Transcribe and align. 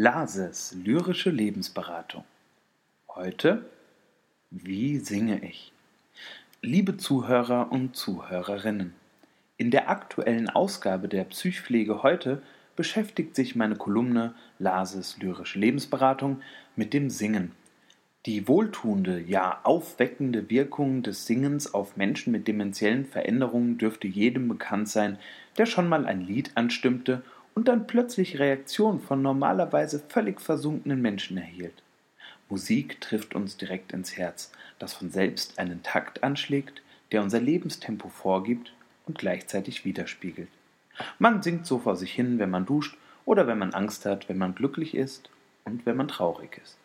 Lases 0.00 0.76
lyrische 0.84 1.30
Lebensberatung. 1.30 2.22
Heute 3.08 3.68
Wie 4.52 4.98
singe 4.98 5.44
ich? 5.44 5.72
Liebe 6.62 6.96
Zuhörer 6.96 7.72
und 7.72 7.96
Zuhörerinnen, 7.96 8.94
in 9.56 9.72
der 9.72 9.90
aktuellen 9.90 10.48
Ausgabe 10.50 11.08
der 11.08 11.24
Psychpflege 11.24 12.04
heute 12.04 12.42
beschäftigt 12.76 13.34
sich 13.34 13.56
meine 13.56 13.74
Kolumne 13.74 14.36
Lases 14.60 15.18
lyrische 15.18 15.58
Lebensberatung 15.58 16.42
mit 16.76 16.94
dem 16.94 17.10
Singen. 17.10 17.50
Die 18.24 18.46
wohltuende, 18.46 19.20
ja 19.20 19.58
aufweckende 19.64 20.48
Wirkung 20.48 21.02
des 21.02 21.26
Singens 21.26 21.74
auf 21.74 21.96
Menschen 21.96 22.30
mit 22.30 22.46
dementiellen 22.46 23.04
Veränderungen 23.04 23.78
dürfte 23.78 24.06
jedem 24.06 24.46
bekannt 24.46 24.88
sein, 24.88 25.18
der 25.56 25.66
schon 25.66 25.88
mal 25.88 26.06
ein 26.06 26.20
Lied 26.20 26.52
anstimmte 26.54 27.24
und 27.58 27.66
dann 27.66 27.88
plötzlich 27.88 28.38
Reaktionen 28.38 29.00
von 29.00 29.20
normalerweise 29.20 29.98
völlig 29.98 30.40
versunkenen 30.40 31.02
Menschen 31.02 31.36
erhielt. 31.38 31.82
Musik 32.48 33.00
trifft 33.00 33.34
uns 33.34 33.56
direkt 33.56 33.90
ins 33.90 34.16
Herz, 34.16 34.52
das 34.78 34.94
von 34.94 35.10
selbst 35.10 35.58
einen 35.58 35.82
Takt 35.82 36.22
anschlägt, 36.22 36.82
der 37.10 37.20
unser 37.20 37.40
Lebenstempo 37.40 38.10
vorgibt 38.10 38.72
und 39.06 39.18
gleichzeitig 39.18 39.84
widerspiegelt. 39.84 40.50
Man 41.18 41.42
singt 41.42 41.66
so 41.66 41.80
vor 41.80 41.96
sich 41.96 42.12
hin, 42.12 42.38
wenn 42.38 42.48
man 42.48 42.64
duscht 42.64 42.96
oder 43.24 43.48
wenn 43.48 43.58
man 43.58 43.74
Angst 43.74 44.06
hat, 44.06 44.28
wenn 44.28 44.38
man 44.38 44.54
glücklich 44.54 44.94
ist 44.94 45.28
und 45.64 45.84
wenn 45.84 45.96
man 45.96 46.06
traurig 46.06 46.60
ist. 46.62 46.76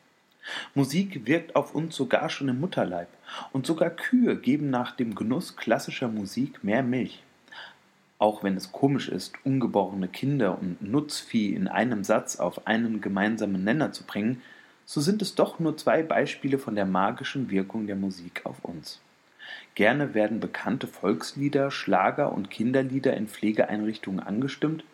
Musik 0.73 1.27
wirkt 1.27 1.55
auf 1.55 1.75
uns 1.75 1.95
sogar 1.95 2.31
schon 2.31 2.49
im 2.49 2.59
Mutterleib, 2.59 3.09
und 3.51 3.67
sogar 3.67 3.91
Kühe 3.91 4.37
geben 4.37 4.71
nach 4.71 4.95
dem 4.95 5.13
Genuss 5.13 5.55
klassischer 5.55 6.07
Musik 6.07 6.63
mehr 6.63 6.81
Milch. 6.81 7.21
Auch 8.23 8.41
wenn 8.41 8.55
es 8.55 8.71
komisch 8.71 9.09
ist, 9.09 9.33
ungeborene 9.43 10.07
Kinder 10.07 10.57
und 10.57 10.81
Nutzvieh 10.81 11.53
in 11.53 11.67
einem 11.67 12.05
Satz 12.05 12.37
auf 12.37 12.67
einen 12.67 13.01
gemeinsamen 13.01 13.65
Nenner 13.65 13.91
zu 13.91 14.05
bringen, 14.05 14.41
so 14.85 15.01
sind 15.01 15.21
es 15.21 15.35
doch 15.35 15.59
nur 15.59 15.75
zwei 15.75 16.03
Beispiele 16.03 16.57
von 16.57 16.75
der 16.75 16.85
magischen 16.85 17.51
Wirkung 17.51 17.85
der 17.85 17.97
Musik 17.97 18.45
auf 18.45 18.63
uns. 18.63 19.01
Gerne 19.75 20.13
werden 20.13 20.39
bekannte 20.39 20.87
Volkslieder, 20.87 21.69
Schlager 21.69 22.31
und 22.31 22.49
Kinderlieder 22.49 23.13
in 23.13 23.27
Pflegeeinrichtungen 23.27 24.21
angestimmt, 24.21 24.85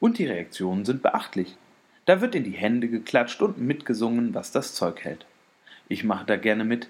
und 0.00 0.16
die 0.16 0.24
Reaktionen 0.24 0.86
sind 0.86 1.02
beachtlich. 1.02 1.58
Da 2.06 2.22
wird 2.22 2.34
in 2.34 2.44
die 2.44 2.52
Hände 2.52 2.88
geklatscht 2.88 3.42
und 3.42 3.58
mitgesungen, 3.58 4.32
was 4.32 4.52
das 4.52 4.74
Zeug 4.74 5.04
hält. 5.04 5.26
Ich 5.90 6.02
mache 6.02 6.24
da 6.24 6.36
gerne 6.36 6.64
mit, 6.64 6.88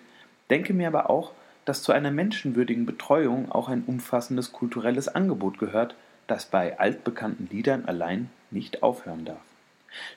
denke 0.51 0.73
mir 0.73 0.87
aber 0.87 1.11
auch, 1.11 1.33
dass 1.71 1.85
zu 1.85 1.93
einer 1.93 2.11
menschenwürdigen 2.11 2.85
Betreuung 2.85 3.53
auch 3.53 3.69
ein 3.69 3.85
umfassendes 3.87 4.51
kulturelles 4.51 5.07
Angebot 5.07 5.61
gehört, 5.61 5.95
das 6.27 6.45
bei 6.45 6.81
altbekannten 6.81 7.49
Liedern 7.49 7.85
allein 7.85 8.29
nicht 8.51 8.83
aufhören 8.83 9.25
darf. 9.25 9.39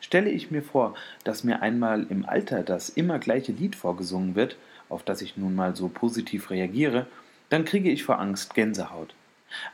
Stelle 0.02 0.32
ich 0.32 0.50
mir 0.50 0.64
vor, 0.64 0.96
dass 1.24 1.44
mir 1.44 1.62
einmal 1.62 2.08
im 2.10 2.26
Alter 2.26 2.64
das 2.64 2.90
immer 2.90 3.20
gleiche 3.20 3.52
Lied 3.52 3.76
vorgesungen 3.76 4.34
wird, 4.34 4.58
auf 4.90 5.04
das 5.04 5.22
ich 5.22 5.38
nun 5.38 5.54
mal 5.54 5.76
so 5.76 5.90
positiv 5.90 6.50
reagiere, 6.50 7.06
dann 7.50 7.66
kriege 7.66 7.92
ich 7.92 8.04
vor 8.04 8.18
Angst 8.18 8.56
Gänsehaut. 8.56 9.14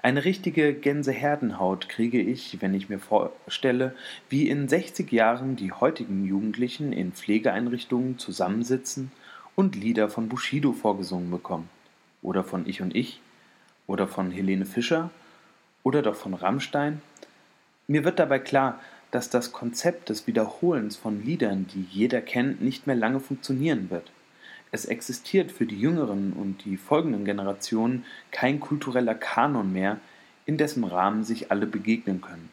Eine 0.02 0.26
richtige 0.26 0.74
Gänseherdenhaut 0.74 1.88
kriege 1.88 2.20
ich, 2.20 2.62
wenn 2.62 2.74
ich 2.74 2.90
mir 2.90 3.00
vorstelle, 3.00 3.96
wie 4.28 4.50
in 4.50 4.68
60 4.68 5.10
Jahren 5.14 5.56
die 5.56 5.72
heutigen 5.72 6.26
Jugendlichen 6.26 6.92
in 6.92 7.14
Pflegeeinrichtungen 7.14 8.18
zusammensitzen 8.18 9.14
und 9.60 9.76
Lieder 9.76 10.08
von 10.08 10.30
Bushido 10.30 10.72
vorgesungen 10.72 11.30
bekommen. 11.30 11.70
Oder 12.22 12.46
von 12.46 12.66
Ich 12.66 12.82
und 12.82 12.96
Ich. 12.96 13.20
Oder 13.88 14.08
von 14.08 14.32
Helene 14.32 14.66
Fischer. 14.66 15.10
Oder 15.84 16.02
doch 16.02 16.16
von 16.16 16.34
Rammstein. 16.34 17.02
Mir 17.86 18.06
wird 18.06 18.20
dabei 18.20 18.40
klar, 18.40 18.80
dass 19.12 19.30
das 19.30 19.52
Konzept 19.52 20.08
des 20.08 20.28
Wiederholens 20.28 20.96
von 20.96 21.26
Liedern, 21.26 21.68
die 21.74 21.86
jeder 21.92 22.22
kennt, 22.22 22.62
nicht 22.62 22.88
mehr 22.88 22.96
lange 22.96 23.20
funktionieren 23.20 23.90
wird. 23.90 24.10
Es 24.72 24.86
existiert 24.86 25.52
für 25.52 25.66
die 25.66 25.82
jüngeren 25.82 26.32
und 26.32 26.64
die 26.64 26.78
folgenden 26.78 27.26
Generationen 27.26 28.06
kein 28.32 28.62
kultureller 28.62 29.16
Kanon 29.16 29.74
mehr, 29.74 29.98
in 30.46 30.56
dessen 30.56 30.86
Rahmen 30.86 31.26
sich 31.26 31.52
alle 31.52 31.66
begegnen 31.66 32.22
können. 32.22 32.48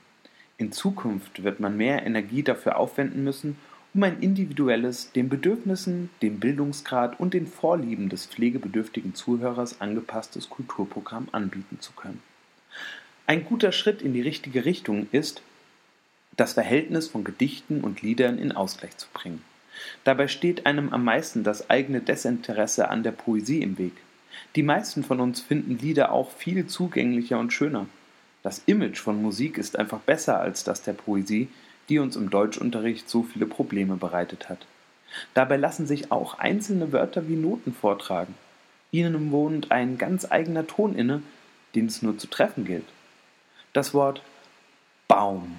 In 0.59 0.73
Zukunft 0.73 1.45
wird 1.45 1.61
man 1.61 1.77
mehr 1.77 2.05
Energie 2.05 2.43
dafür 2.43 2.79
aufwenden 2.79 3.23
müssen, 3.23 3.57
um 3.97 4.03
ein 4.03 4.21
individuelles, 4.21 5.11
den 5.13 5.31
Bedürfnissen, 5.31 6.11
dem 6.21 6.39
Bildungsgrad 6.39 7.19
und 7.19 7.33
den 7.33 7.47
Vorlieben 7.47 8.11
des 8.11 8.27
pflegebedürftigen 8.27 9.15
Zuhörers 9.15 9.81
angepasstes 9.81 10.51
Kulturprogramm 10.51 11.29
anbieten 11.33 11.81
zu 11.81 11.93
können. 11.93 12.21
Ein 13.27 13.47
guter 13.47 13.73
Schritt 13.73 14.03
in 14.03 14.13
die 14.13 14.21
richtige 14.21 14.67
Richtung 14.67 15.09
ist, 15.13 15.41
das 16.37 16.53
Verhältnis 16.53 17.09
von 17.09 17.25
Gedichten 17.25 17.81
und 17.81 18.03
Liedern 18.03 18.37
in 18.37 18.53
Ausgleich 18.53 18.95
zu 18.99 19.09
bringen. 19.15 19.43
Dabei 20.05 20.29
steht 20.29 20.67
einem 20.67 20.93
am 20.93 21.03
meisten 21.03 21.43
das 21.43 21.71
eigene 21.71 22.03
Desinteresse 22.03 22.91
an 22.91 23.03
der 23.03 23.13
Poesie 23.13 23.63
im 23.63 23.79
Weg. 23.79 23.95
Die 24.57 24.63
meisten 24.63 25.05
von 25.05 25.21
uns 25.21 25.41
finden 25.41 25.79
Lieder 25.79 26.13
auch 26.13 26.33
viel 26.33 26.67
zugänglicher 26.67 27.39
und 27.39 27.55
schöner. 27.55 27.87
Das 28.43 28.63
Image 28.67 28.99
von 28.99 29.23
Musik 29.23 29.57
ist 29.57 29.79
einfach 29.79 30.01
besser 30.01 30.39
als 30.39 30.65
das 30.65 30.83
der 30.83 30.93
Poesie, 30.93 31.49
die 31.89 31.99
uns 31.99 32.17
im 32.17 32.31
Deutschunterricht 32.31 33.09
so 33.09 33.23
viele 33.23 33.47
Probleme 33.47 33.97
bereitet 33.97 34.49
hat. 34.49 34.67
Dabei 35.35 35.57
lassen 35.57 35.87
sich 35.87 36.11
auch 36.13 36.39
einzelne 36.39 36.93
Wörter 36.93 37.29
wie 37.29 37.37
Noten 37.37 37.73
vortragen. 37.73 38.35
Ihnen 38.91 39.31
wohnt 39.31 39.71
ein 39.71 39.99
ganz 39.99 40.31
eigener 40.31 40.67
Ton 40.67 40.95
inne, 40.95 41.23
den 41.75 41.87
es 41.87 42.03
nur 42.03 42.19
zu 42.19 42.27
treffen 42.27 42.65
gilt. 42.65 42.87
Das 43.73 43.95
Wort 43.95 44.23
Baum 45.09 45.57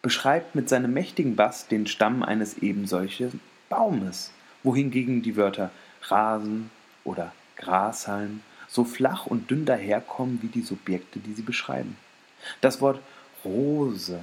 beschreibt 0.00 0.54
mit 0.54 0.68
seinem 0.68 0.92
mächtigen 0.92 1.36
Bass 1.36 1.68
den 1.68 1.86
Stamm 1.86 2.22
eines 2.22 2.58
ebensolchen 2.58 3.40
Baumes, 3.68 4.32
wohingegen 4.62 5.22
die 5.22 5.36
Wörter 5.36 5.70
Rasen 6.02 6.70
oder 7.04 7.32
Grashalm 7.56 8.40
so 8.68 8.84
flach 8.84 9.26
und 9.26 9.50
dünn 9.50 9.64
daherkommen 9.64 10.40
wie 10.42 10.48
die 10.48 10.62
Subjekte, 10.62 11.18
die 11.18 11.34
sie 11.34 11.42
beschreiben. 11.42 11.96
Das 12.60 12.80
Wort 12.80 13.00
Rose 13.44 14.20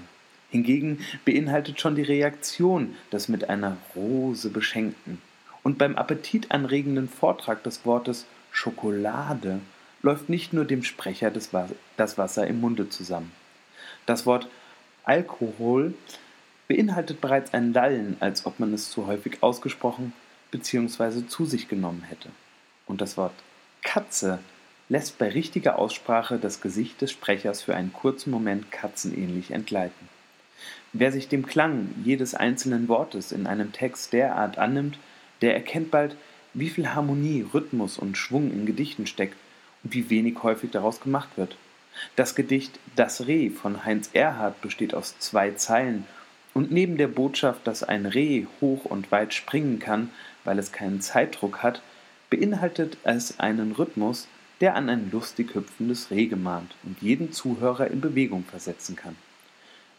Hingegen 0.51 1.05
beinhaltet 1.25 1.79
schon 1.79 1.95
die 1.95 2.03
Reaktion 2.03 2.95
des 3.11 3.27
mit 3.27 3.49
einer 3.49 3.77
Rose 3.95 4.49
beschenkten. 4.49 5.21
Und 5.61 5.77
beim 5.77 5.95
appetitanregenden 5.95 7.09
Vortrag 7.09 7.63
des 7.63 7.85
Wortes 7.85 8.25
Schokolade 8.51 9.59
läuft 10.01 10.29
nicht 10.29 10.53
nur 10.53 10.65
dem 10.65 10.83
Sprecher 10.83 11.31
das 11.31 12.17
Wasser 12.17 12.47
im 12.47 12.61
Munde 12.61 12.89
zusammen. 12.89 13.31
Das 14.05 14.25
Wort 14.25 14.47
Alkohol 15.03 15.93
beinhaltet 16.67 17.19
bereits 17.21 17.53
ein 17.53 17.73
Lallen, 17.73 18.17
als 18.19 18.45
ob 18.45 18.59
man 18.59 18.73
es 18.73 18.89
zu 18.89 19.07
häufig 19.07 19.43
ausgesprochen 19.43 20.13
bzw. 20.51 21.27
zu 21.27 21.45
sich 21.45 21.67
genommen 21.67 22.03
hätte. 22.03 22.29
Und 22.85 23.01
das 23.01 23.17
Wort 23.17 23.33
Katze 23.81 24.39
lässt 24.87 25.17
bei 25.19 25.29
richtiger 25.29 25.77
Aussprache 25.77 26.37
das 26.37 26.61
Gesicht 26.61 27.01
des 27.01 27.11
Sprechers 27.11 27.61
für 27.61 27.75
einen 27.75 27.93
kurzen 27.93 28.31
Moment 28.31 28.71
katzenähnlich 28.71 29.51
entgleiten. 29.51 30.09
Wer 30.93 31.11
sich 31.11 31.27
dem 31.27 31.45
Klang 31.45 31.89
jedes 32.03 32.33
einzelnen 32.33 32.87
Wortes 32.87 33.31
in 33.31 33.45
einem 33.45 33.71
Text 33.71 34.11
derart 34.11 34.57
annimmt, 34.57 34.97
der 35.41 35.53
erkennt 35.53 35.91
bald, 35.91 36.15
wie 36.55 36.69
viel 36.69 36.89
Harmonie, 36.89 37.45
Rhythmus 37.53 37.99
und 37.99 38.17
Schwung 38.17 38.51
in 38.51 38.65
Gedichten 38.65 39.05
steckt 39.05 39.35
und 39.83 39.93
wie 39.93 40.09
wenig 40.09 40.41
häufig 40.41 40.71
daraus 40.71 40.99
gemacht 40.99 41.29
wird. 41.35 41.57
Das 42.15 42.33
Gedicht 42.33 42.79
Das 42.95 43.27
Reh 43.27 43.51
von 43.51 43.85
Heinz 43.85 44.09
Erhardt 44.13 44.61
besteht 44.61 44.95
aus 44.95 45.19
zwei 45.19 45.51
Zeilen 45.51 46.05
und 46.55 46.71
neben 46.71 46.97
der 46.97 47.07
Botschaft, 47.07 47.67
dass 47.67 47.83
ein 47.83 48.07
Reh 48.07 48.45
hoch 48.59 48.85
und 48.85 49.11
weit 49.11 49.33
springen 49.33 49.77
kann, 49.77 50.09
weil 50.43 50.57
es 50.57 50.71
keinen 50.71 51.01
Zeitdruck 51.01 51.61
hat, 51.61 51.83
beinhaltet 52.31 52.97
es 53.03 53.39
einen 53.39 53.73
Rhythmus, 53.73 54.27
der 54.59 54.75
an 54.75 54.89
ein 54.89 55.11
lustig 55.11 55.53
hüpfendes 55.53 56.09
Reh 56.09 56.25
gemahnt 56.25 56.75
und 56.83 56.99
jeden 57.01 57.31
Zuhörer 57.31 57.87
in 57.87 58.01
Bewegung 58.01 58.43
versetzen 58.43 58.95
kann. 58.95 59.15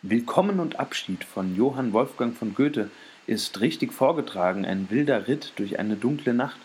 Willkommen 0.02 0.60
und 0.60 0.80
Abschied 0.80 1.24
von 1.24 1.54
Johann 1.54 1.92
Wolfgang 1.92 2.34
von 2.34 2.54
Goethe 2.54 2.90
ist 3.26 3.60
richtig 3.60 3.92
vorgetragen, 3.92 4.64
ein 4.64 4.88
wilder 4.88 5.28
Ritt 5.28 5.52
durch 5.56 5.78
eine 5.78 5.94
dunkle 5.94 6.32
Nacht. 6.32 6.56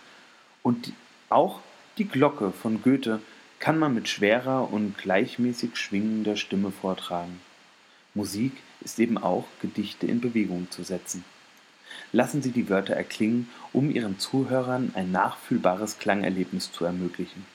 Und 0.63 0.93
auch 1.27 1.59
die 1.97 2.07
Glocke 2.07 2.53
von 2.53 2.81
Goethe 2.81 3.19
kann 3.59 3.77
man 3.77 3.93
mit 3.93 4.07
schwerer 4.07 4.71
und 4.71 4.97
gleichmäßig 4.97 5.75
schwingender 5.75 6.37
Stimme 6.37 6.71
vortragen. 6.71 7.41
Musik 8.13 8.53
ist 8.79 8.99
eben 8.99 9.17
auch, 9.17 9.43
Gedichte 9.61 10.07
in 10.07 10.21
Bewegung 10.21 10.71
zu 10.71 10.83
setzen. 10.83 11.25
Lassen 12.13 12.41
Sie 12.41 12.51
die 12.51 12.69
Wörter 12.69 12.93
erklingen, 12.93 13.49
um 13.73 13.91
Ihren 13.91 14.17
Zuhörern 14.17 14.93
ein 14.95 15.11
nachfühlbares 15.11 15.99
Klangerlebnis 15.99 16.71
zu 16.71 16.85
ermöglichen. 16.85 17.45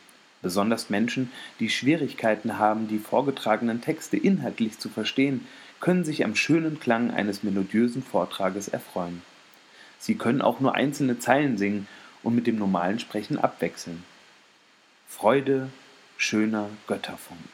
Besonders 0.42 0.88
Menschen, 0.88 1.30
die 1.58 1.68
Schwierigkeiten 1.68 2.58
haben, 2.58 2.88
die 2.88 2.98
vorgetragenen 2.98 3.82
Texte 3.82 4.16
inhaltlich 4.16 4.78
zu 4.78 4.88
verstehen, 4.88 5.46
können 5.80 6.04
sich 6.04 6.24
am 6.24 6.36
schönen 6.36 6.78
Klang 6.78 7.10
eines 7.10 7.42
melodiösen 7.42 8.02
Vortrages 8.02 8.68
erfreuen. 8.68 9.22
Sie 9.98 10.14
können 10.14 10.42
auch 10.42 10.60
nur 10.60 10.74
einzelne 10.74 11.18
Zeilen 11.18 11.58
singen 11.58 11.88
und 12.22 12.34
mit 12.34 12.46
dem 12.46 12.56
normalen 12.56 12.98
Sprechen 12.98 13.38
abwechseln. 13.38 14.04
Freude, 15.08 15.70
schöner 16.16 16.70
Götterfunken. 16.86 17.48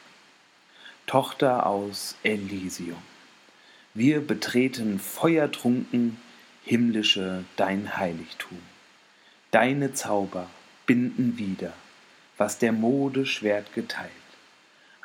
Tochter 1.07 1.67
aus 1.67 2.17
Elysium. 2.25 2.99
Wir 3.95 4.21
betreten 4.21 4.99
feuertrunken 4.99 6.19
himmlische 6.65 7.45
dein 7.57 7.97
Heiligtum. 7.97 8.59
Deine 9.53 9.95
Zauber 9.95 10.51
binden 10.85 11.39
wieder, 11.39 11.73
was 12.37 12.59
der 12.59 12.73
Mode 12.73 13.25
Schwert 13.25 13.73
geteilt. 13.73 14.11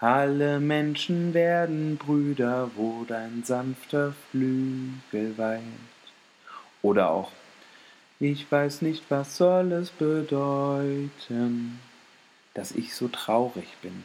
Alle 0.02 0.60
Menschen 0.60 1.36
werden 1.36 1.98
Brüder, 1.98 2.72
wo 2.76 3.06
dein 3.08 3.44
sanfter 3.44 4.16
Flügel 4.32 5.38
weilt. 5.38 5.62
Oder 6.82 7.12
auch, 7.12 7.32
ich 8.20 8.52
weiß 8.52 8.82
nicht, 8.82 9.04
was 9.10 9.38
soll 9.38 9.72
es 9.74 9.92
bedeuten, 9.92 11.80
dass 12.56 12.72
ich 12.72 12.96
so 12.96 13.10
traurig 13.10 13.68
bin. 13.84 14.04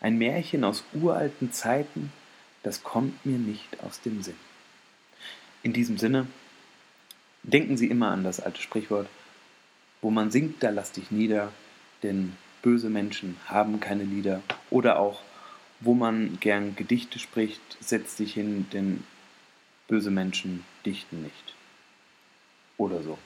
Ein 0.00 0.18
Märchen 0.18 0.64
aus 0.64 0.82
uralten 0.92 1.52
Zeiten, 1.52 2.12
das 2.64 2.82
kommt 2.82 3.24
mir 3.24 3.38
nicht 3.38 3.80
aus 3.84 4.00
dem 4.00 4.24
Sinn. 4.24 4.34
In 5.62 5.72
diesem 5.72 5.98
Sinne, 5.98 6.26
denken 7.44 7.76
Sie 7.76 7.86
immer 7.86 8.10
an 8.10 8.24
das 8.24 8.40
alte 8.40 8.60
Sprichwort, 8.60 9.06
wo 10.00 10.10
man 10.10 10.32
singt, 10.32 10.64
da 10.64 10.70
lass 10.70 10.90
dich 10.90 11.12
nieder, 11.12 11.52
denn 12.02 12.36
böse 12.62 12.88
Menschen 12.88 13.36
haben 13.46 13.80
keine 13.80 14.04
Lieder. 14.04 14.42
Oder 14.70 14.98
auch, 14.98 15.20
wo 15.80 15.94
man 15.94 16.38
gern 16.40 16.74
Gedichte 16.76 17.18
spricht, 17.18 17.60
setz 17.80 18.16
dich 18.16 18.34
hin, 18.34 18.66
denn 18.72 19.04
böse 19.88 20.10
Menschen 20.10 20.64
dichten 20.86 21.22
nicht. 21.22 21.54
Oder 22.78 23.02
so. 23.02 23.18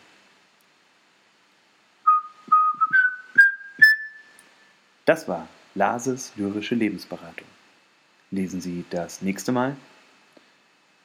Das 5.04 5.28
war 5.28 5.48
Lases 5.74 6.32
lyrische 6.36 6.74
Lebensberatung. 6.74 7.46
Lesen 8.30 8.60
Sie 8.60 8.84
das 8.90 9.22
nächste 9.22 9.52
Mal. 9.52 9.76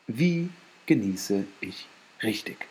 Wie 0.08 0.50
genieße 0.88 1.46
ich 1.60 1.88
richtig? 2.24 2.68